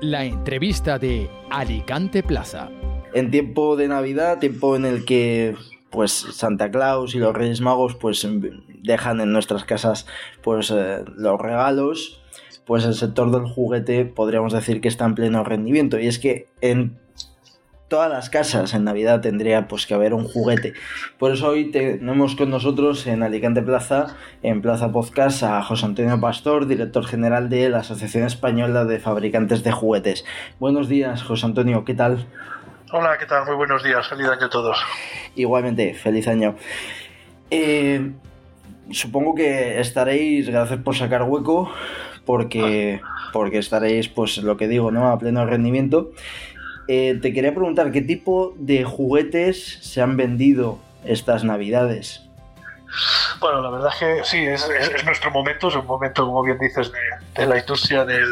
[0.00, 2.70] la entrevista de Alicante Plaza.
[3.14, 5.54] En tiempo de Navidad, tiempo en el que
[5.90, 8.26] pues Santa Claus y los Reyes Magos pues
[8.82, 10.06] dejan en nuestras casas
[10.42, 12.22] pues eh, los regalos,
[12.66, 16.48] pues el sector del juguete podríamos decir que está en pleno rendimiento y es que
[16.60, 16.98] en
[17.88, 20.74] todas las casas en Navidad tendría pues que haber un juguete.
[21.18, 26.20] Por eso hoy tenemos con nosotros en Alicante Plaza, en Plaza Podcast, a José Antonio
[26.20, 30.24] Pastor, director general de la Asociación Española de Fabricantes de Juguetes.
[30.58, 32.26] Buenos días, José Antonio, ¿qué tal?
[32.92, 33.44] Hola, ¿qué tal?
[33.46, 34.78] Muy buenos días, feliz año a todos.
[35.34, 36.56] Igualmente, feliz año.
[37.50, 38.12] Eh,
[38.90, 41.70] supongo que estaréis, gracias por sacar hueco,
[42.24, 43.00] porque,
[43.32, 45.08] porque estaréis, pues lo que digo, ¿no?
[45.08, 46.10] A pleno rendimiento.
[46.88, 52.28] Eh, te quería preguntar, ¿qué tipo de juguetes se han vendido estas navidades?
[53.40, 54.68] Bueno, la verdad es que sí, es,
[55.04, 56.90] nuestro momento, es un momento, como bien dices,
[57.34, 58.26] de, la industria del,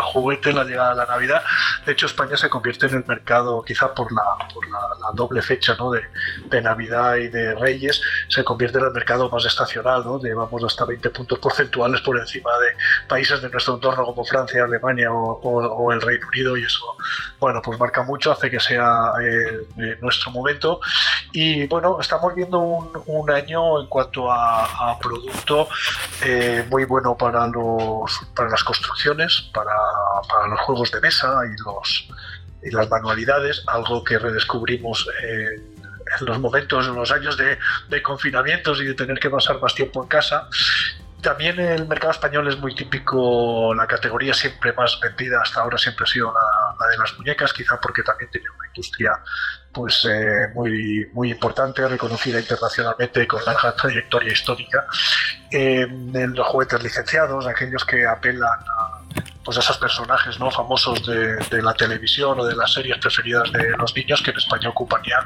[0.00, 1.42] juguete, la llegada de la Navidad.
[1.84, 4.22] De hecho, España se convierte en el mercado, quizá por la,
[5.14, 5.90] doble fecha ¿no?
[5.90, 10.18] de, Navidad y de Reyes, se convierte en el mercado más estacional, ¿no?
[10.18, 12.68] llevamos hasta 20 puntos porcentuales por encima de
[13.06, 16.96] países de nuestro entorno como Francia, Alemania o, el Reino Unido, y eso,
[17.38, 20.80] bueno, pues marca mucho, hace que sea eh, nuestro momento.
[21.32, 24.45] Y bueno, estamos viendo un, un año en cuanto a,
[25.00, 25.68] producto
[26.22, 29.70] eh, muy bueno para, los, para las construcciones, para,
[30.48, 32.08] los juegos de mesa y, los,
[32.62, 35.76] y las manualidades, algo que redescubrimos en,
[36.20, 40.08] los momentos, en los años de confinamientos y de tener que pasar más tiempo en
[40.08, 40.48] casa
[41.26, 46.04] también el mercado español es muy típico, la categoría siempre más vendida hasta ahora siempre
[46.04, 49.10] ha sido la, de las muñecas, quizá porque también tiene una industria
[49.72, 54.86] pues eh, muy, muy importante, reconocida internacionalmente con larga trayectoria histórica.
[55.50, 58.95] en los juguetes licenciados, aquellos que apelan a
[59.46, 63.94] pues esos personajes no famosos de, la televisión o de las series preferidas de los
[63.94, 65.24] niños que en España ocupan ya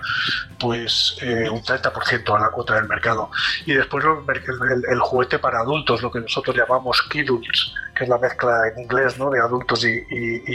[0.59, 3.31] pues eh, un 30% a la cuota del mercado.
[3.65, 8.69] Y después el, juguete para adultos lo que nosotros llamamos kidults que es la mezcla
[8.69, 9.29] en inglés ¿no?
[9.29, 10.01] de adultos y,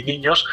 [0.02, 0.44] niños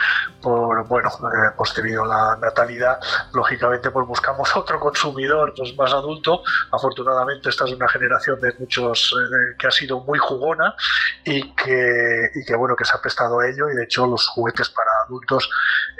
[0.41, 2.99] por bueno eh, pues debido la natalidad
[3.33, 9.11] lógicamente pues buscamos otro consumidor pues más adulto afortunadamente esta es una generación de muchos
[9.19, 10.75] eh, que ha sido muy jugona
[11.23, 14.69] y que, que bueno que se ha prestado a ello y de hecho los juguetes
[14.69, 15.49] para adultos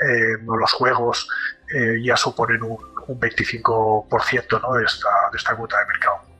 [0.08, 1.28] eh, los juegos
[1.74, 2.78] eh, ya suponen un,
[3.08, 4.74] 25% ¿no?
[4.76, 6.34] de, esta, de esta cuota de mercado.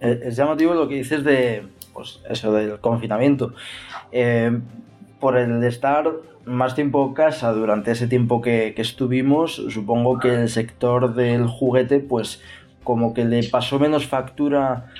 [0.00, 3.54] Eh, es llamativo lo que dices de pues, eso del confinamiento.
[5.20, 6.12] por el estar
[6.44, 11.46] más tiempo en casa durante ese tiempo que, que, estuvimos, supongo que el sector del
[11.46, 12.42] juguete, pues
[12.84, 14.90] como que le pasó menos factura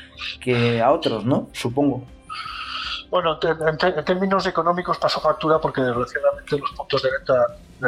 [0.41, 1.49] que a otros, ¿no?
[1.53, 2.03] Supongo.
[3.11, 7.35] Bueno, en, términos económicos pasó factura porque desgraciadamente los puntos de venta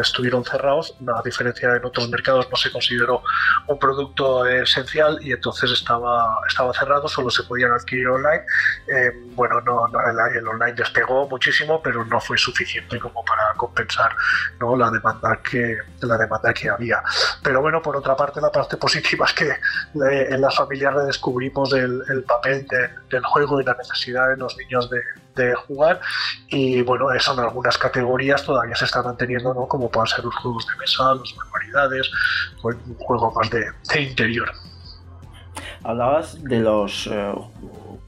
[0.00, 3.22] estuvieron cerrados, a diferencia de en otros mercados no se consideró
[3.66, 8.42] un producto esencial y entonces estaba, estaba cerrado, solo se podían adquirir online.
[8.88, 14.14] Eh, bueno, no, el, online despegó muchísimo, pero no fue suficiente como para compensar
[14.60, 14.76] ¿no?
[14.76, 17.02] la, demanda que, la demanda que había.
[17.42, 21.72] Pero bueno, por otra parte, la parte positiva es que eh, en las familias redescubrimos
[21.72, 22.66] el, el papel
[23.10, 25.00] del juego y la necesidad de los niños de,
[25.36, 26.00] de jugar
[26.48, 29.68] y bueno, eso en algunas categorías todavía se está manteniendo, ¿no?
[29.68, 32.10] Como puedan ser los juegos de mesa, las manualidades,
[32.62, 33.66] o un juego más de,
[34.02, 34.50] interior.
[35.84, 37.32] Hablabas de los eh,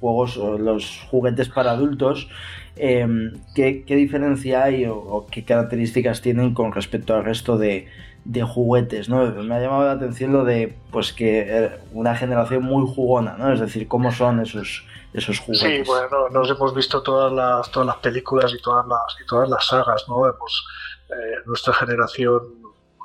[0.01, 2.29] juegos, los juguetes para adultos.
[2.77, 7.89] Em, ¿qué, diferencia hay o, qué características tienen con respecto al resto de,
[8.25, 9.25] de juguetes, ¿no?
[9.27, 13.53] Me ha llamado la atención lo de, pues, que eh, una generación muy jugona, ¿no?
[13.53, 14.85] Es decir, cómo son esos,
[15.15, 15.87] esos juguetes.
[15.87, 19.49] Sí, bueno, nos hemos visto todas las, todas las películas y todas las, y todas
[19.49, 20.27] las sagas, ¿no?
[20.27, 20.67] Hemos,
[21.11, 22.43] eh, nuestra generación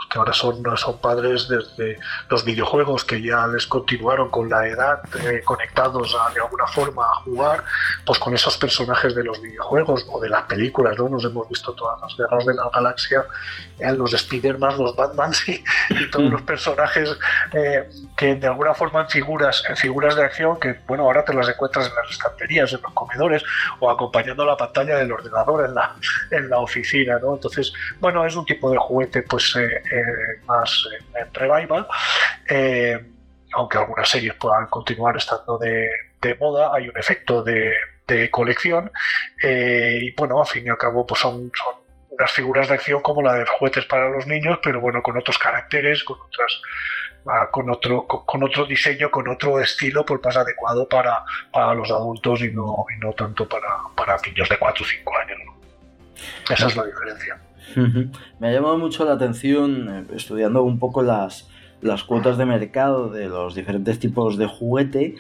[0.10, 2.00] que ahora son, son padres desde
[2.30, 7.06] los videojuegos que ya les continuaron con la edad eh, conectados a, de alguna forma
[7.06, 7.64] a jugar,
[8.06, 11.10] pues con esos personajes de los videojuegos o de las películas, ¿no?
[11.10, 13.26] Nos hemos visto todas las guerras de la galaxia,
[13.80, 17.18] eh, los Spider-Man, los Batman y, y todos los personajes
[17.54, 21.34] eh, que de alguna forma en figuras, en figuras de acción que, bueno, ahora te
[21.34, 23.44] las encuentras en las estanterías, en los comedores
[23.80, 25.96] o acompañando la pantalla del ordenador en la,
[26.32, 27.36] en la oficina, ¿no?
[27.36, 29.56] Entonces, bueno, es un tipo de juguete, pues
[30.46, 31.88] más en revival,
[32.50, 33.00] eh,
[33.54, 35.90] aunque algunas series puedan continuar estando de,
[36.40, 37.74] moda, hay un efecto de,
[38.30, 38.92] colección
[39.42, 41.76] eh, y bueno, al fin y al cabo pues son, son
[42.12, 45.40] unas figuras de acción como la de juguetes para los niños, pero bueno, con otros
[45.40, 46.62] caracteres, con otras
[47.26, 51.90] ah, con otro con, otro diseño, con otro estilo pues más adecuado para, para los
[51.90, 55.40] adultos y no, y no tanto para, para niños de 4 o 5 años.
[56.50, 57.40] Esa es la diferencia.
[58.40, 61.50] Me ha llamado mucho la atención, eh, estudiando un poco las,
[61.82, 65.16] las cuotas de mercado de los diferentes tipos de juguete,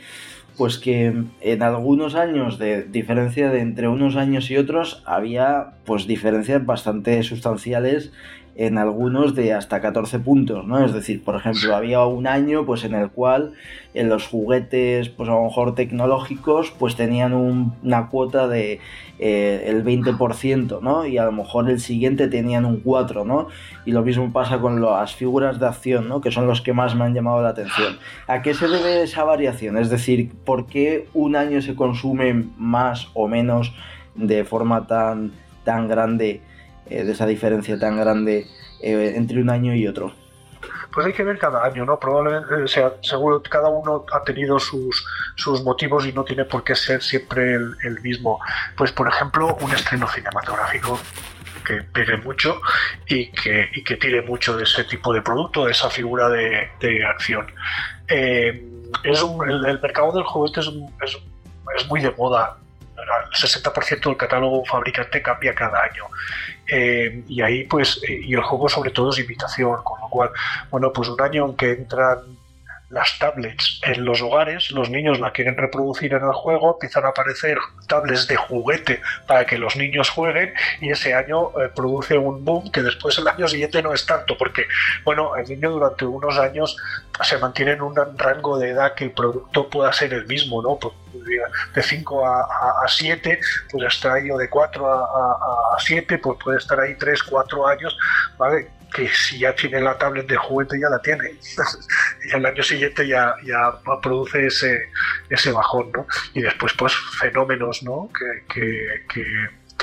[0.57, 6.05] pues que en algunos años de diferencia de entre unos años y otros había pues
[6.05, 8.11] diferencias bastante sustanciales
[8.55, 10.85] en algunos de hasta 14 puntos, ¿no?
[10.85, 13.53] Es decir, por ejemplo, había un año pues en el cual
[13.95, 18.79] en los juguetes, pues a lo mejor tecnológicos, pues tenían una cuota de
[19.17, 21.05] eh, el 20%, ¿no?
[21.05, 23.47] Y a lo mejor el siguiente tenían un 4, ¿no?
[23.85, 26.21] Y lo mismo pasa con las figuras de acción, ¿no?
[26.21, 27.97] Que son los que más me han llamado la atención.
[28.27, 29.77] ¿A qué se debe esa variación?
[29.77, 33.73] Es decir, ¿por qué un año se consume más o menos
[34.13, 35.31] de forma tan,
[35.63, 36.41] tan grande?
[36.89, 38.45] Eh, de esa diferencia tan grande
[38.81, 40.13] eh, entre un año y otro?
[40.91, 41.97] Pues hay que ver cada año, ¿no?
[41.97, 46.75] Probablemente, sea, seguro cada uno ha tenido sus, sus motivos y no tiene por qué
[46.75, 48.39] ser siempre el, mismo.
[48.75, 50.99] Pues, por ejemplo, un estreno cinematográfico
[51.65, 52.61] que pegue mucho
[53.07, 56.69] y que, y que tire mucho de ese tipo de producto, de esa figura de,
[56.79, 57.47] de acción.
[58.07, 58.69] Eh,
[59.03, 60.67] es el, mercado del juguete es,
[61.01, 61.17] es,
[61.75, 62.57] es muy de moda
[63.03, 66.05] el 60% del catálogo fabricante cambia cada año.
[66.67, 70.29] Eh, y ahí, pues, eh, y el juego sobre todo es imitación, con lo cual,
[70.71, 72.19] bueno, pues un año en que entran
[72.93, 77.09] las tablets en los hogares, los niños la quieren reproducir en el juego, empiezan a
[77.09, 77.57] aparecer
[77.87, 82.71] tablets de juguete para que los niños jueguen y ese año eh, produce un boom
[82.71, 84.67] que después el año siguiente no es tanto, porque
[85.03, 86.77] bueno, el niño durante unos años
[87.23, 90.77] se mantiene en un rango de edad que el producto pueda ser el mismo, ¿no?
[90.77, 90.93] Pues,
[91.75, 93.39] de 5 a 7,
[93.71, 97.97] pues está ahí, o de 4 a 7, pues puede estar ahí 3, 4 años,
[98.37, 98.67] ¿vale?
[98.93, 101.31] Que si ya tiene la tablet de juguete ya la tiene.
[102.25, 104.89] y el año siguiente ya, ya produce ese,
[105.29, 106.07] ese bajón, ¿no?
[106.33, 108.09] Y después, pues, fenómenos, ¿no?
[108.13, 109.23] Que, que,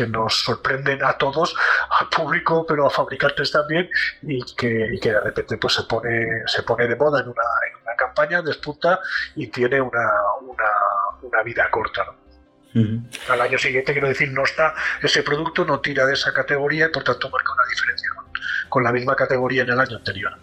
[0.06, 1.54] nos sorprenden a todos,
[2.00, 3.86] al público, pero a fabricantes también,
[4.22, 7.82] y que, que de repente pues se pone, se pone de moda en una, en
[7.82, 8.98] una campaña, despunta
[9.36, 10.10] y tiene una,
[11.20, 12.14] una, vida corta,
[13.28, 16.88] Al año siguiente, quiero decir, no está, ese producto no tira de esa categoría y
[16.88, 18.10] por tanto marca una diferencia
[18.70, 20.38] con la misma categoría en el año anterior.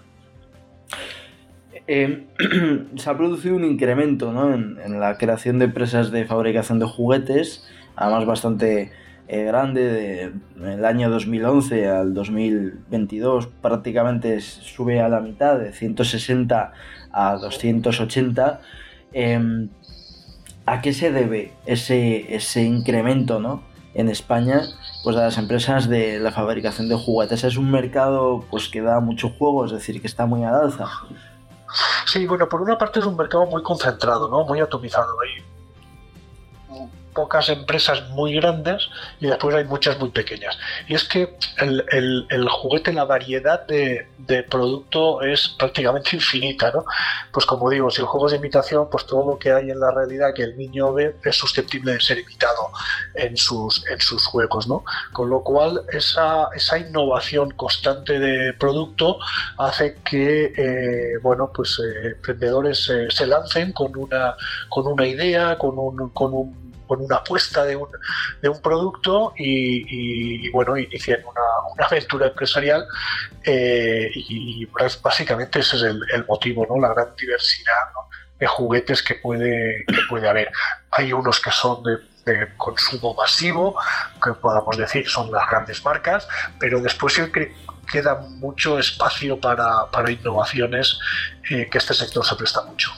[1.88, 2.27] Eh,
[2.95, 8.25] se ha producido un incremento en, la creación de empresas de fabricación de juguetes, además
[8.25, 8.91] bastante
[9.29, 16.73] eh, grande, del año 2011 al 2022 prácticamente sube a la mitad, de 160
[17.12, 18.62] a 280.
[19.13, 19.69] Em,
[20.65, 23.63] ¿A qué se debe ese, ese incremento ¿no?
[23.97, 24.61] En España
[25.03, 27.44] pues a las empresas de la fabricación de juguetes.
[27.44, 30.85] Es un mercado pues que da mucho juego, es decir, que está muy al alza.
[32.05, 34.45] Sí, bueno, por una parte es un mercado muy concentrado, ¿no?
[34.45, 35.13] Muy atomizado.
[35.21, 35.44] Hay
[37.18, 40.56] pocas empresas muy grandes y después hay muchas muy pequeñas.
[40.88, 41.84] Y es que el,
[42.30, 46.86] el, juguete, la variedad de, de, producto es prácticamente infinita, ¿no?
[47.31, 49.80] Pues como digo, si el juego es de imitación, pues todo lo que hay en
[49.80, 52.69] la realidad que el niño ve es susceptible de ser imitado
[53.16, 54.84] en sus, en sus juegos, ¿no?
[55.12, 59.18] Con lo cual, esa, esa innovación constante de producto
[59.58, 64.36] hace que, eh, bueno, pues eh, emprendedores se lancen con una,
[64.69, 67.89] con una idea, con un con una apuesta de un,
[68.42, 72.85] de un producto y, bueno, hicieron una, aventura empresarial
[73.44, 74.66] eh, y,
[75.02, 76.80] básicamente ese es el, motivo, ¿no?
[76.80, 77.73] La gran diversidad
[78.40, 80.52] de juguetes que puede, que puede haber.
[80.92, 81.97] Hay unos que son de,
[82.57, 83.80] consumo masivo,
[84.21, 86.28] que podamos decir son las grandes marcas,
[86.59, 87.54] pero después siempre
[87.90, 91.00] queda mucho espacio para, para innovaciones
[91.50, 92.92] eh, que este sector se presta mucho.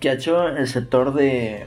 [0.00, 1.66] ¿Qué ha hecho el sector de,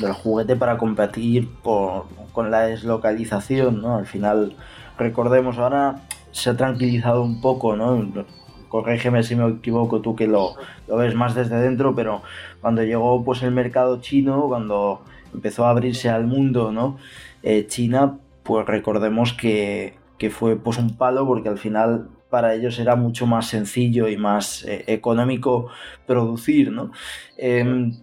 [0.00, 3.96] del juguete para competir con la deslocalización, ¿no?
[3.96, 4.56] Al final,
[4.98, 6.02] recordemos, ahora
[6.32, 8.24] se ha tranquilizado un poco, ¿no?
[8.68, 10.54] Corrígeme si me equivoco tú que lo,
[10.88, 12.22] ves más desde dentro, pero
[12.60, 15.02] cuando llegó pues el mercado chino, cuando
[15.34, 16.96] empezó a abrirse al mundo, ¿no?
[17.42, 19.98] Eh, China, pues recordemos que,
[20.30, 24.64] fue pues un palo porque al final para ellos era mucho más sencillo y más
[24.64, 25.68] eh, económico
[26.06, 26.92] producir, ¿no?
[27.36, 27.94] Em,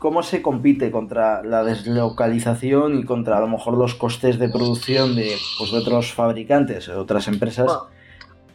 [0.00, 5.14] ¿Cómo se compite contra la deslocalización y contra a lo mejor los costes de producción
[5.14, 7.70] de, pues, otros fabricantes, de otras empresas?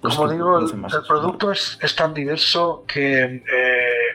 [0.01, 0.67] Pues como digo, el,
[1.07, 3.41] producto es, tan diverso que eh,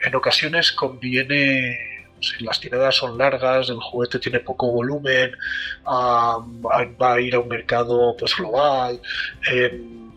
[0.04, 1.78] en ocasiones conviene
[2.20, 5.30] si las tiradas son largas, el juguete tiene poco volumen,
[5.86, 9.00] va a ir a un mercado pues global,
[9.48, 10.09] em,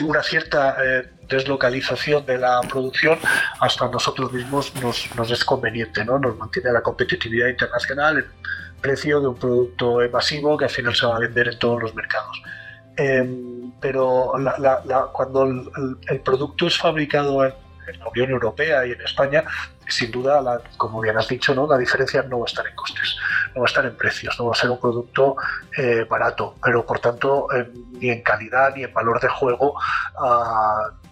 [0.00, 3.18] una cierta eh, deslocalización de la producción
[3.60, 6.18] hasta nosotros mismos nos, es conveniente, ¿no?
[6.18, 8.26] Nos mantiene la competitividad internacional
[8.80, 11.94] precio de un producto masivo que al final se va a vender en todos los
[11.94, 12.40] mercados.
[12.96, 14.32] Em, pero
[15.12, 17.54] cuando el, producto es fabricado en,
[17.98, 19.44] la Unión Europea y en España,
[19.88, 21.66] sin duda, como bien has dicho, ¿no?
[21.66, 23.16] la diferencia no va a estar en costes,
[23.58, 25.36] no va a estar en precios, no va a ser un producto
[25.76, 27.48] eh, barato, pero por tanto
[27.92, 29.74] ni en calidad ni en valor de juego
[30.20, 31.07] uh,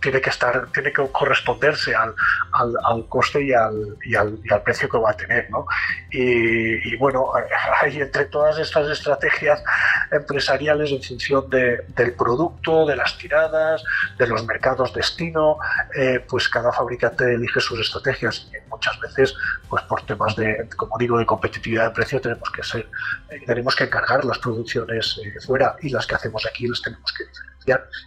[0.00, 2.14] tiene que estar, tiene que corresponderse al,
[2.52, 5.66] al, coste y al, y al, precio que va a tener, ¿no?
[6.10, 7.30] Y, bueno,
[7.82, 9.62] hay entre todas estas estrategias
[10.10, 13.84] empresariales en función del producto, de las tiradas,
[14.18, 15.58] de los mercados destino,
[15.96, 19.34] eh, pues cada fabricante elige sus estrategias y muchas veces,
[19.68, 22.88] pues por temas de, como digo, de competitividad de precio tenemos que ser,
[23.30, 27.12] eh, tenemos que encargar las producciones eh, fuera y las que hacemos aquí las tenemos
[27.12, 27.24] que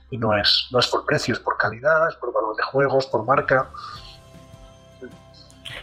[0.09, 3.07] y no es, no es por precio, es por calidad, es por valor de juegos,
[3.07, 3.69] por marca.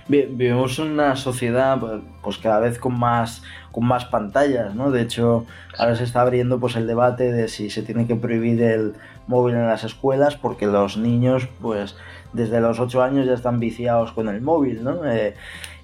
[0.09, 1.79] Vivimos una sociedad
[2.23, 3.43] pues cada vez con más
[3.73, 4.91] con más pantallas, ¿no?
[4.91, 5.45] De hecho,
[5.77, 8.95] ahora se está abriendo pues el debate de si se tiene que prohibir el
[9.27, 11.95] móvil en las escuelas porque los niños pues
[12.33, 15.05] desde los 8 años ya están viciados con el móvil, ¿no?
[15.05, 15.35] Eh,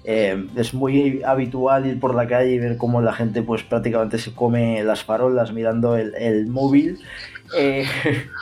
[0.03, 4.17] eh, es muy habitual ir por la calle y ver cómo la gente pues prácticamente
[4.17, 6.99] se come las farolas mirando el, el móvil.
[7.57, 7.85] Eh,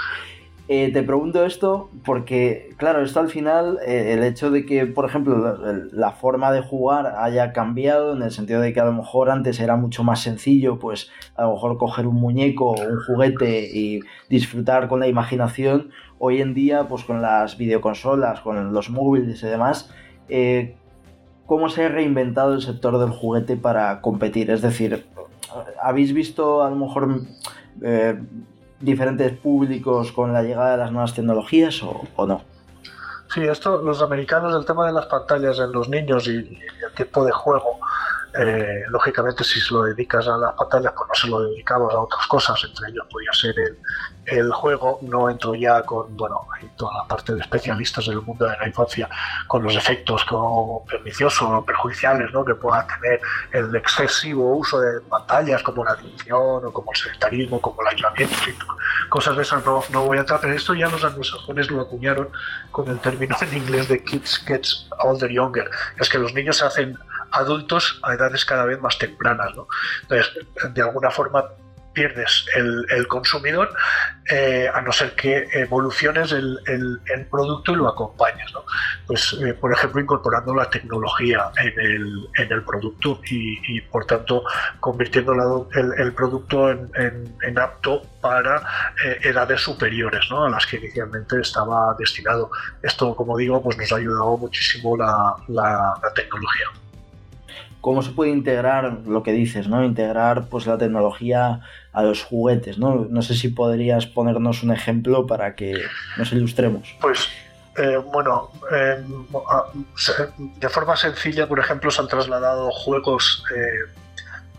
[0.68, 5.06] eh, te pregunto esto porque, claro, esto al final, eh, el hecho de que, por
[5.06, 5.58] ejemplo,
[5.92, 9.60] la, forma de jugar haya cambiado, en el sentido de que a lo mejor antes
[9.60, 14.00] era mucho más sencillo, pues a lo mejor coger un muñeco o un juguete y
[14.30, 19.48] disfrutar con la imaginación, hoy en día, pues con las videoconsolas, con los móviles y
[19.48, 19.94] demás,
[21.52, 24.52] ¿cómo se ha reinventado el sector del juguete para competir?
[24.52, 25.06] Es decir,
[25.84, 27.24] ¿habéis visto a lo mejor
[28.80, 32.42] diferentes públicos con la llegada de las nuevas tecnologías o, no?
[33.34, 37.26] Sí, esto, los americanos, el tema de las pantallas en los niños y, el tipo
[37.26, 37.80] de juego,
[38.34, 42.00] eh, lógicamente si se lo dedicas a las pantallas, pues no se lo dedicamos a
[42.00, 43.78] otras cosas, entre ellos podría ser el,
[44.26, 45.00] el juego.
[45.02, 46.48] No entro ya con, bueno,
[46.78, 49.10] toda la parte de especialistas del mundo de la infancia,
[49.48, 52.46] con los efectos como perniciosos o perjudiciales ¿no?
[52.46, 53.20] que pueda tener
[53.52, 58.66] el excesivo uso de pantallas como la adicción o como el sedentarismo, como el aislamiento,
[59.10, 62.30] cosas de esas no, no voy a entrar, pero esto ya los anglosajones lo acuñaron
[62.72, 65.70] con el término en inglés de kids gets older younger,
[66.00, 66.98] es que los niños se hacen
[67.32, 69.68] adultos a edades cada vez más tempranas, ¿no?
[70.04, 70.32] Entonces,
[70.74, 71.46] de alguna forma
[71.94, 73.74] pierdes el, consumidor
[74.30, 78.52] eh, a no ser que evoluciones el, producto y lo acompañes.
[78.54, 78.64] ¿no?
[79.08, 84.44] Pues, eh, por ejemplo, incorporando la tecnología en el, producto y, por tanto,
[84.80, 88.58] convirtiendo el, producto en, apto para
[89.04, 90.46] eh, edades superiores ¿no?
[90.46, 92.52] a las que inicialmente estaba destinado.
[92.82, 96.68] Esto, como digo, pues nos ha ayudado muchísimo la, la tecnología
[97.82, 99.84] cómo se puede integrar lo que dices, ¿no?
[99.84, 101.62] Integrar pues la tecnología
[101.92, 103.08] a los juguetes, ¿no?
[103.10, 105.74] No sé si podrías ponernos un ejemplo para que
[106.18, 106.96] nos ilustremos.
[107.02, 107.28] Pues
[107.78, 109.04] eh, bueno, eh,
[110.58, 113.92] de forma sencilla, por ejemplo, se han trasladado juegos eh,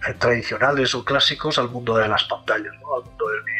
[0.08, 3.51] eh, tradicionales o clásicos al mundo de las pantallas, al mundo del.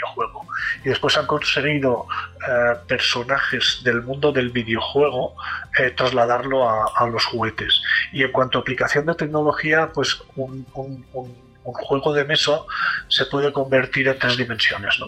[0.85, 2.07] Y después han conseguido
[2.49, 5.35] eh, personajes del mundo del videojuego
[5.79, 7.83] eh, trasladarlo a, los juguetes.
[8.13, 10.67] Y en cuanto a aplicación de tecnología, pues un,
[11.65, 12.61] juego de mesa
[13.09, 14.99] se puede convertir en tres dimensiones.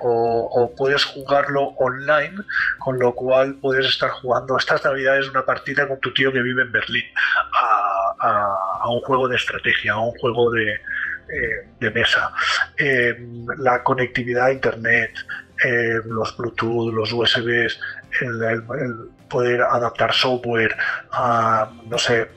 [0.00, 2.36] o, puedes jugarlo online,
[2.78, 6.62] con lo cual puedes estar jugando estas navidades una partida con tu tío que vive
[6.62, 7.04] en Berlín
[8.20, 10.80] a, un juego de estrategia, a un juego de,
[11.32, 12.32] eh, mesa.
[12.76, 13.14] Eh,
[13.58, 15.12] la conectividad a Internet,
[15.64, 17.80] eh, los Bluetooth, los USBs,
[18.20, 18.62] el,
[19.28, 20.76] poder adaptar software
[21.12, 22.28] a, no sé,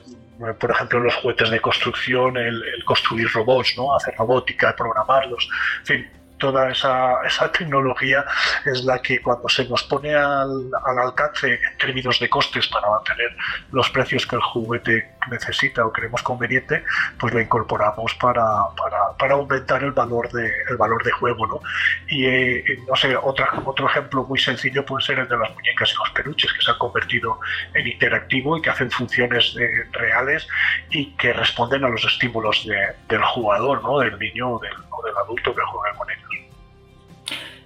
[0.58, 3.94] por ejemplo, los juguetes de construcción, el, construir robots, ¿no?
[3.94, 5.48] hacer robótica, programarlos,
[5.80, 6.10] en fin,
[6.44, 8.22] toda esa, esa, tecnología
[8.66, 12.86] es la que cuando se nos pone al, al, alcance en términos de costes para
[12.90, 13.34] mantener
[13.72, 16.84] los precios que el juguete necesita o creemos conveniente,
[17.18, 18.44] pues lo incorporamos para,
[18.76, 21.46] para, para aumentar el valor de, el valor de juego.
[21.46, 21.60] ¿no?
[22.08, 25.92] Y eh, no sé, otra, otro ejemplo muy sencillo puede ser el de las muñecas
[25.92, 27.40] y los peluches que se han convertido
[27.72, 30.46] en interactivo y que hacen funciones eh, reales
[30.90, 32.68] y que responden a los estímulos
[33.08, 34.00] del jugador, ¿no?
[34.00, 36.33] del niño o del, o del adulto que juega con ellos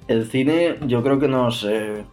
[0.09, 2.05] el cine yo creo que nos, eh,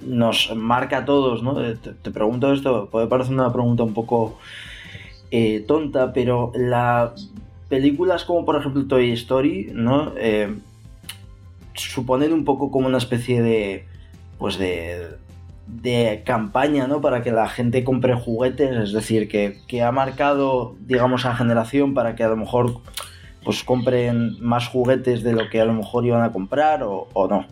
[0.00, 1.62] nos marca a todos, ¿no?
[1.62, 4.38] Eh, te, pregunto esto, puede parecer una pregunta un poco
[5.30, 7.30] eh, tonta, pero las
[7.68, 10.12] películas como por ejemplo Toy Story, ¿no?
[11.74, 13.86] suponen un poco como una especie de,
[14.38, 15.16] pues de,
[15.68, 17.00] de campaña, ¿no?
[17.00, 21.94] Para que la gente compre juguetes, es decir, que, que ha marcado, digamos, a generación
[21.94, 22.80] para que a lo mejor
[23.44, 27.28] pues compren más juguetes de lo que a lo mejor iban a comprar o, o
[27.28, 27.46] no.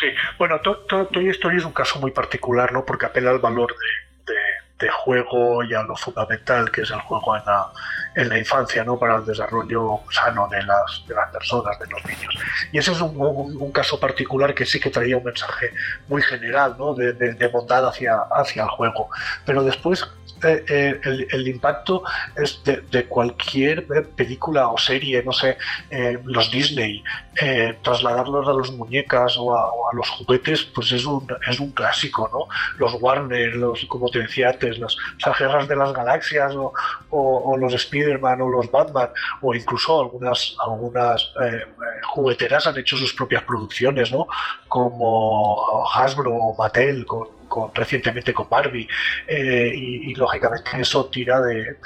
[0.00, 2.84] Sí, bueno, Toy Story es un caso muy particular, ¿no?
[2.84, 4.38] Porque apela al valor de, de,
[4.78, 7.66] de, juego y a lo fundamental que es el juego en la,
[8.14, 8.98] en la infancia, ¿no?
[8.98, 12.34] Para el desarrollo sano de las, de las personas, de los niños.
[12.72, 15.70] Y ese es un, un, caso particular que sí que traía un mensaje
[16.08, 16.94] muy general, ¿no?
[16.94, 19.08] De, bondad hacia, hacia el juego.
[19.44, 20.06] Pero después
[20.42, 22.02] eh, eh, el, el, impacto
[22.36, 25.56] es de, cualquier película o serie, no sé,
[25.90, 27.02] eh, los Disney,
[27.40, 31.60] eh, trasladarlos a los muñecas o a, o a, los juguetes, pues es un, es
[31.60, 32.48] un clásico, ¿no?
[32.78, 36.72] Los Warner, los, como te decía antes, las, las guerras de las galaxias o,
[37.10, 41.64] o, los Spider-Man o los Batman, o incluso algunas, algunas eh,
[42.04, 44.26] jugueteras han hecho sus propias producciones, ¿no?
[44.68, 47.36] Como Hasbro o Mattel, con
[47.74, 48.88] recientemente con Barbie
[49.26, 51.76] eh, y, lógicamente eso tira de,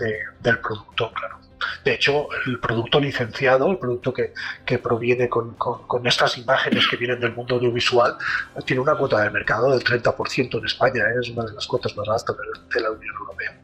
[0.40, 1.39] del producto, claro.
[1.84, 4.32] De hecho, el producto licenciado, el producto que,
[4.64, 8.16] que proviene con, con, estas imágenes que vienen del mundo audiovisual,
[8.64, 11.20] tiene una cuota de mercado del 30% en España, ¿eh?
[11.20, 12.36] es una de las cuotas más altas
[12.74, 13.56] de, la Unión Europea.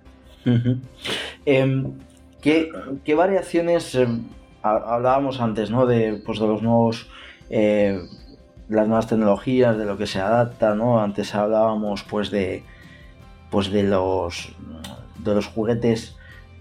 [1.44, 1.84] Eh,
[2.40, 2.72] ¿qué,
[3.04, 4.06] ¿qué, variaciones eh,
[4.62, 5.86] hablábamos antes, ¿no?
[5.86, 7.08] De, pues, de los nuevos
[7.50, 8.00] eh,
[8.68, 11.00] las nuevas tecnologías, de lo que se adapta, ¿no?
[11.00, 12.64] Antes hablábamos pues de
[13.50, 14.52] pues de los
[15.18, 16.15] de los juguetes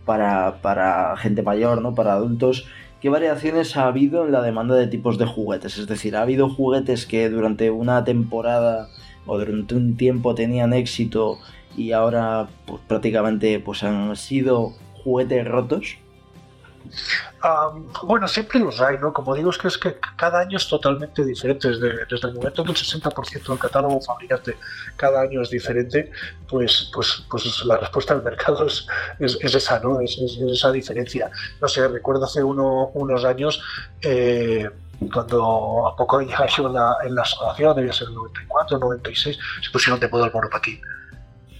[0.06, 1.96] para, para gente mayor, ¿no?
[1.96, 2.68] Para adultos.
[3.02, 5.78] ¿Qué variaciones ha habido en la demanda de tipos de juguetes?
[5.78, 8.88] Es decir, ¿ha habido juguetes que durante una temporada
[9.26, 11.40] o durante un tiempo tenían éxito
[11.76, 15.98] y ahora pues, prácticamente pues, han sido juguetes rotos?
[17.44, 19.14] Um, bueno, siempre los hay, ¿no?
[19.14, 21.70] Como digo, es que, es que cada año es totalmente diferente.
[21.70, 24.58] Desde, desde el momento que el 60% del catálogo fabricante
[24.96, 26.12] cada año es diferente,
[26.48, 28.88] pues, pues, pues la respuesta del mercado es,
[29.20, 30.00] es, es esa, ¿no?
[30.02, 31.30] Es, esa diferencia.
[31.62, 33.62] No sé, recuerdo hace uno, unos años.
[34.02, 34.70] Eh,
[35.14, 39.72] cuando a poco ya en la, en la asociación, debía ser el 94, 96, se
[39.72, 40.82] pusieron de moda el monopatín.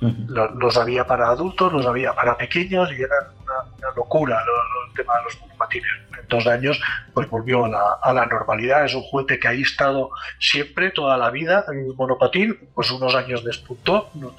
[0.02, 4.44] Los había para adultos, los había para pequeños y eran una, locura
[4.88, 5.90] el tema de los monopatines.
[6.20, 6.82] En dos años
[7.14, 8.86] pues volvió a la, a la, normalidad.
[8.86, 13.44] Es un juguete que ha estado siempre, toda la vida, el monopatín, pues unos años
[13.44, 14.10] despuntó.
[14.16, 14.36] No,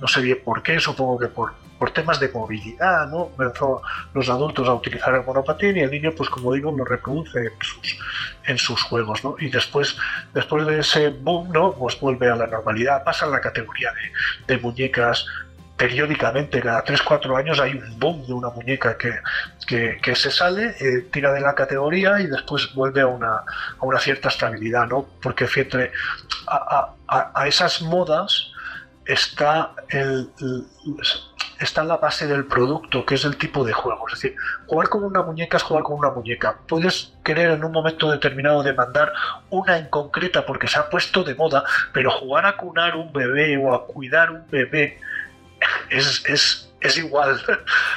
[0.00, 1.52] no sé bien por qué, supongo que por,
[1.84, 3.30] por temas de movilidad, ¿no?
[3.38, 3.82] Empezó
[4.14, 7.52] los adultos a utilizar el monopatín y el niño, pues como digo, lo reproduce en
[7.60, 7.98] sus,
[8.46, 9.36] en sus juegos, ¿no?
[9.38, 9.94] Y después,
[10.32, 11.74] después de ese boom, ¿no?
[11.74, 15.26] Pues vuelve a la normalidad, pasa a la categoría de, de muñecas
[15.76, 19.12] periódicamente, cada 3-4 años hay un boom de una muñeca que,
[19.66, 23.82] que, que se sale, eh, tira de la categoría y después vuelve a una, a
[23.82, 25.06] una cierta estabilidad, ¿no?
[25.20, 25.92] Porque fíjate,
[26.46, 28.54] a, a, a esas modas
[29.06, 30.66] está el, el,
[31.60, 34.06] está la base del producto, que es el tipo de juego.
[34.08, 34.36] Es decir,
[34.66, 36.58] jugar con una muñeca es jugar con una muñeca.
[36.66, 39.12] Puedes querer en un momento determinado demandar
[39.50, 43.56] una en concreta porque se ha puesto de moda, pero jugar a cunar un bebé
[43.56, 44.98] o a cuidar un bebé
[45.90, 47.40] es, es, es igual,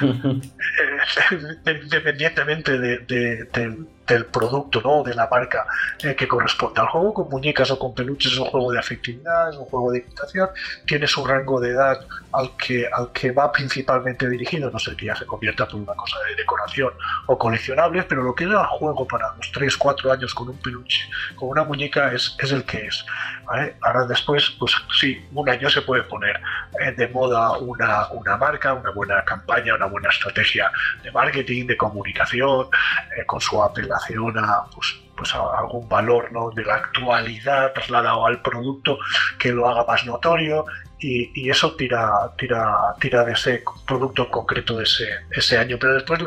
[1.82, 5.02] independientemente de, de, de, del producto, ¿no?
[5.02, 5.66] de la marca
[6.02, 9.50] eh, que corresponde al juego, con muñecas o con peluches es un juego de afectividad,
[9.50, 10.48] es un juego de imitación,
[10.86, 12.00] tiene su rango de edad
[12.32, 15.94] al que, al que va principalmente dirigido, no sé que ya se convierta por una
[15.94, 16.92] cosa de decoración
[17.26, 20.56] o coleccionables, pero lo que era el juego para los 3, 4 años con un
[20.58, 23.04] peluche, con una muñeca es, es el que es.
[23.44, 23.76] ¿vale?
[23.82, 26.40] Ahora después, pues sí, un año se puede poner
[26.80, 30.70] eh, de moda una, una marca, una buena campaña, una buena estrategia
[31.02, 32.68] de marketing, de comunicación,
[33.16, 36.50] eh, con su apelación a, pues, pues algún valor ¿no?
[36.50, 38.98] de la actualidad trasladado al producto
[39.38, 40.64] que lo haga más notorio
[41.00, 45.76] y, y, eso tira, tira, tira de ese producto concreto de ese, ese año.
[45.78, 46.20] Pero después,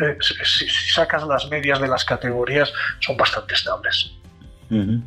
[0.00, 4.12] eh, si, sacas las medias de las categorías, son bastante estables.
[4.72, 5.02] Uh -huh.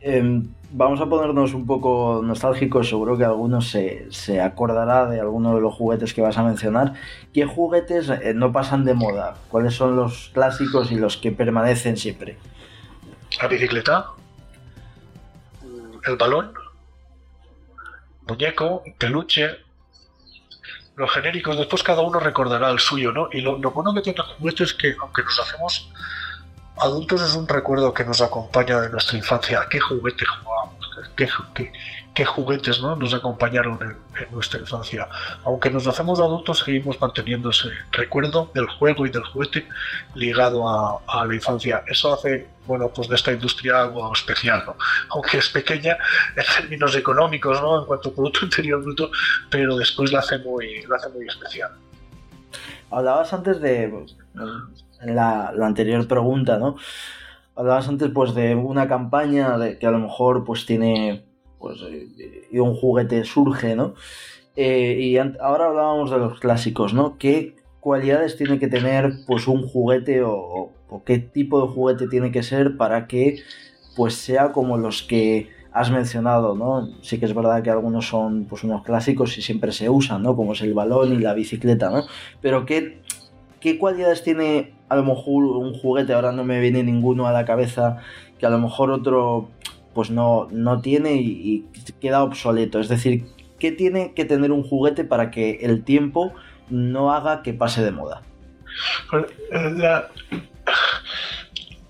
[0.00, 5.56] eh, vamos a ponernos un poco nostálgicos, seguro que alguno se, se, acordará de alguno
[5.56, 6.94] de los juguetes que vas a mencionar.
[7.34, 9.34] ¿Qué juguetes eh, no pasan de moda?
[9.48, 12.36] ¿Cuáles son los clásicos y los que permanecen siempre?
[13.42, 14.06] La bicicleta,
[16.06, 16.52] el balón,
[18.28, 19.48] muñeco, peluche,
[20.96, 23.28] los genéricos, después cada uno recordará el suyo, ¿no?
[23.32, 25.90] Y lo, lo bueno que tiene el juguete es que, aunque nos hacemos
[26.80, 29.66] adultos es un recuerdo que nos acompaña de nuestra infancia.
[29.70, 30.78] ¿Qué juguete jugábamos?
[32.14, 32.96] ¿Qué, juguetes ¿no?
[32.96, 35.08] nos acompañaron en, nuestra infancia.
[35.44, 39.68] Aunque nos hacemos adultos, seguimos manteniendo ese recuerdo del juego y del juguete
[40.14, 41.84] ligado a, a, la infancia.
[41.86, 44.76] Eso hace, bueno, pues de esta industria algo especial, ¿no?
[45.10, 45.96] aunque es pequeña
[46.34, 47.80] en términos económicos, ¿no?
[47.80, 49.10] en cuanto a Producto Interior Bruto,
[49.48, 51.70] pero después la hace muy, la hace muy especial.
[52.90, 54.06] Hablabas antes de,
[55.04, 56.76] la, anterior pregunta, ¿no?
[57.54, 61.24] Hablabas antes pues de una campaña de que a lo mejor pues tiene
[61.58, 63.94] pues eh, y un juguete surge, ¿no?
[64.54, 67.18] Eh, y ahora hablábamos de los clásicos, ¿no?
[67.18, 70.72] ¿Qué cualidades tiene que tener pues un juguete o,
[71.04, 73.40] qué tipo de juguete tiene que ser para que
[73.96, 76.88] pues sea como los que has mencionado, ¿no?
[77.02, 80.34] Sí que es verdad que algunos son pues unos clásicos y siempre se usan, ¿no?
[80.34, 82.04] Como es el balón y la bicicleta, ¿no?
[82.40, 83.00] Pero ¿qué,
[83.60, 87.44] qué cualidades tiene a lo mejor un juguete, ahora no me viene ninguno a la
[87.44, 87.98] cabeza,
[88.38, 89.48] que a lo mejor otro
[89.94, 91.66] pues no, no tiene y,
[92.00, 92.78] queda obsoleto.
[92.78, 93.24] Es decir,
[93.58, 96.32] ¿qué tiene que tener un juguete para que el tiempo
[96.70, 98.22] no haga que pase de moda?
[99.10, 99.26] Pues,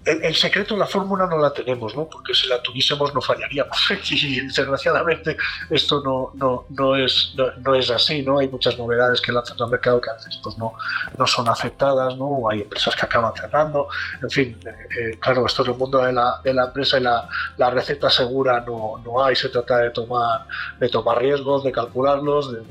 [0.09, 2.09] el, secreto, la fórmula no la tenemos, ¿no?
[2.09, 3.77] Porque si la tuviésemos no fallaríamos.
[4.11, 5.37] Y desgraciadamente
[5.71, 8.39] esto no, no, no, es, no, es así, ¿no?
[8.39, 10.73] Hay muchas novedades que lanzan al mercado que a veces pues, no,
[11.17, 12.49] no son aceptadas, ¿no?
[12.51, 13.89] hay empresas que acaban cerrando.
[14.23, 17.03] En fin, eh, eh, claro, esto es el mundo de la, de la empresa y
[17.03, 19.37] la, la, receta segura no, no hay.
[19.37, 20.47] Se trata de tomar,
[20.79, 22.63] de tomar riesgos, de calcularlos, de,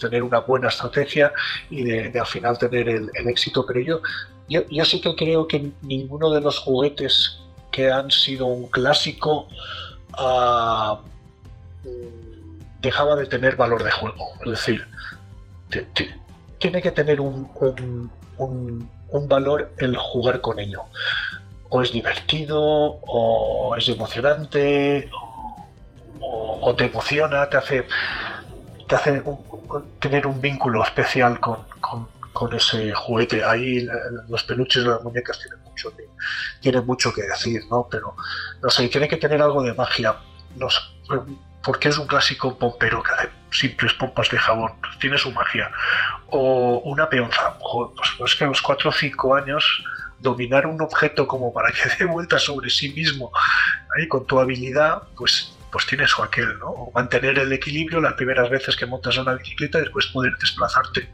[0.00, 1.32] tener una buena estrategia
[1.70, 3.64] y de, al final tener el, el éxito.
[3.66, 4.00] Pero yo
[4.48, 7.38] yo, sí que creo que ninguno de los juguetes
[7.70, 9.46] que han sido un clásico
[10.14, 11.00] ah,
[12.80, 14.32] dejaba de tener valor de juego.
[14.44, 14.86] Es decir,
[16.58, 18.10] tiene que tener un,
[19.28, 20.84] valor el jugar con ello.
[21.68, 25.10] O es divertido, o es emocionante,
[26.20, 27.86] o, te emociona, te hace,
[28.86, 29.22] te hace
[29.98, 32.08] tener un vínculo especial con, con
[32.54, 33.44] ese juguete.
[33.44, 33.86] Ahí
[34.28, 36.04] los peluches de las muñecas tienen mucho, que,
[36.60, 37.88] tienen mucho que decir, ¿no?
[37.90, 38.14] Pero,
[38.62, 40.16] no sé, tiene que tener algo de magia.
[40.56, 40.80] No sé,
[41.62, 44.72] porque es un clásico pompero que hace simples pompas de jabón.
[45.00, 45.70] Tiene su magia.
[46.28, 47.58] O una peonza.
[47.58, 49.84] Pues, pues que a los 4 o 5 años
[50.20, 53.30] dominar un objeto como para que dé vuelta sobre sí mismo
[53.96, 56.68] ahí con tu habilidad, pues pues tiene su aquel, ¿no?
[56.68, 61.10] O mantener el equilibrio las primeras veces que montas una bicicleta y después poder desplazarte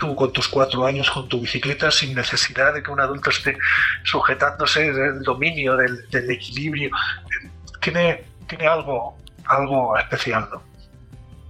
[0.00, 3.56] tú con tus cuatro años con tu bicicleta sin necesidad de que un adulto esté
[4.02, 6.90] sujetándose del dominio, del, equilibrio.
[7.80, 10.62] Tiene, tiene algo, algo especial, ¿no?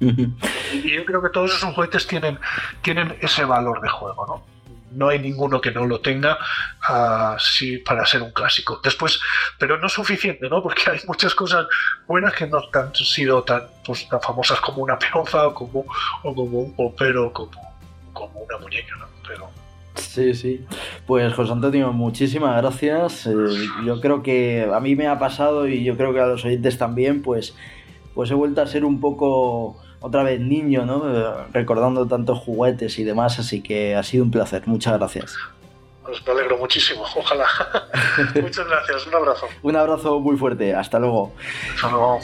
[0.01, 2.39] Y yo creo que todos esos juguetes tienen,
[2.83, 4.51] tienen ese valor de juego, ¿no?
[4.93, 6.37] No hay ninguno que no lo tenga
[6.83, 8.81] así para ser un clásico.
[8.83, 9.21] Después,
[9.57, 10.63] pero no es suficiente, ¿no?
[10.63, 11.67] Porque hay muchas cosas
[12.09, 15.85] buenas que no han sido tan, pues, tan famosas como una peonza o como,
[16.25, 17.70] o como un popero, como
[18.29, 19.07] como una muñeca, ¿no?
[19.27, 19.49] Pero...
[19.95, 20.65] Sí, sí.
[21.07, 23.27] Pues José Antonio, muchísimas gracias.
[23.27, 23.33] Eh,
[23.85, 26.79] yo creo que a mí me ha pasado y yo creo que a los oyentes
[26.79, 27.55] también, pues,
[28.15, 31.03] pues he vuelto a ser un poco otra vez niño, ¿no?
[31.15, 34.63] Eh, recordando tantos juguetes y demás, así que ha sido un placer.
[34.67, 35.37] Muchas gracias.
[36.03, 37.47] Pues me alegro muchísimo, ojalá.
[38.43, 39.47] Muchas gracias, un abrazo.
[39.63, 41.33] un abrazo muy fuerte, hasta luego.
[41.75, 42.21] Hasta luego.